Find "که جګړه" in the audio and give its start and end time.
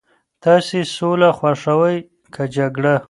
2.33-2.95